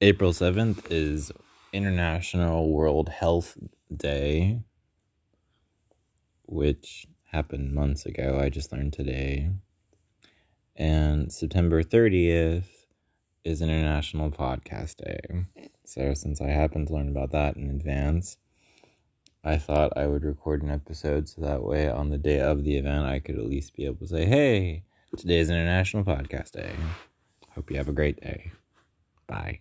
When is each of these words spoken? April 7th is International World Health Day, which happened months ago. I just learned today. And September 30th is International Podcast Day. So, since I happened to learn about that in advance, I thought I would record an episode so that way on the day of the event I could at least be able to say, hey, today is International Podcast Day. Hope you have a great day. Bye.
April 0.00 0.30
7th 0.30 0.92
is 0.92 1.32
International 1.72 2.70
World 2.70 3.08
Health 3.08 3.58
Day, 3.94 4.62
which 6.46 7.08
happened 7.32 7.74
months 7.74 8.06
ago. 8.06 8.38
I 8.40 8.48
just 8.48 8.70
learned 8.70 8.92
today. 8.92 9.50
And 10.76 11.32
September 11.32 11.82
30th 11.82 12.68
is 13.42 13.60
International 13.60 14.30
Podcast 14.30 14.98
Day. 14.98 15.46
So, 15.84 16.14
since 16.14 16.40
I 16.40 16.46
happened 16.46 16.86
to 16.88 16.94
learn 16.94 17.08
about 17.08 17.32
that 17.32 17.56
in 17.56 17.68
advance, 17.68 18.36
I 19.42 19.58
thought 19.58 19.96
I 19.96 20.06
would 20.06 20.22
record 20.22 20.62
an 20.62 20.70
episode 20.70 21.28
so 21.28 21.40
that 21.40 21.64
way 21.64 21.88
on 21.88 22.10
the 22.10 22.18
day 22.18 22.38
of 22.38 22.62
the 22.62 22.76
event 22.76 23.04
I 23.04 23.18
could 23.18 23.36
at 23.36 23.46
least 23.46 23.74
be 23.74 23.86
able 23.86 23.96
to 23.96 24.06
say, 24.06 24.26
hey, 24.26 24.84
today 25.16 25.40
is 25.40 25.50
International 25.50 26.04
Podcast 26.04 26.52
Day. 26.52 26.70
Hope 27.56 27.68
you 27.68 27.78
have 27.78 27.88
a 27.88 27.92
great 27.92 28.20
day. 28.20 28.52
Bye. 29.26 29.58